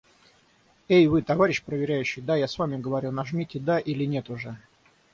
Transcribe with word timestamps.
Эй 0.89 1.05
вы, 1.05 1.21
товарищ 1.21 1.61
проверяющий. 1.61 2.21
Да, 2.21 2.35
я 2.35 2.47
с 2.47 2.57
вами 2.57 2.81
говорю, 2.81 3.11
нажмите 3.11 3.59
"Да" 3.59 3.77
или 3.77 4.05
"Нет" 4.05 4.31
уже. 4.31 4.57